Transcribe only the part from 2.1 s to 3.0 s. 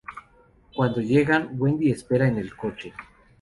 en el coche.